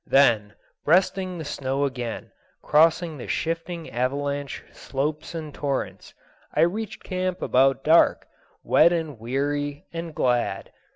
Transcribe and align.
Then, 0.07 0.55
breasting 0.83 1.37
the 1.37 1.45
snow 1.45 1.85
again, 1.85 2.31
crossing 2.63 3.19
the 3.19 3.27
shifting 3.27 3.87
avalanche 3.91 4.63
slopes 4.71 5.35
and 5.35 5.53
torrents, 5.53 6.15
I 6.55 6.61
reached 6.61 7.03
camp 7.03 7.39
about 7.43 7.83
dark, 7.83 8.25
wet 8.63 8.91
and 8.91 9.19
weary 9.19 9.85
and 9.93 10.15
glad. 10.15 10.71